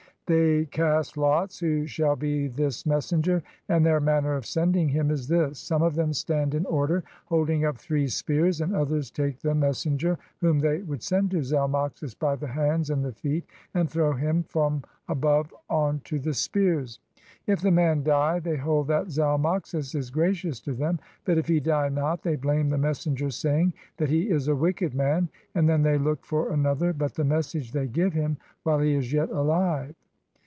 [0.27, 5.27] They cast lots who shall be this messenger; and their manner of sending him is
[5.27, 5.59] this.
[5.59, 9.83] Some of them stand in order holding up three spears; and others take the mes
[9.83, 13.43] senger whom they would send to Zalmoxis by the hands and the feet,
[13.73, 16.99] and throw him from above on to the spears.
[17.45, 21.59] If the man die they hold that Zalmoxis is gracious to them; but if he
[21.59, 25.67] die not, they blame the messenger, say ing that he is a wicked man; and
[25.67, 26.93] then they look for another.
[26.93, 29.93] But the message they give liim while he is yet aHve.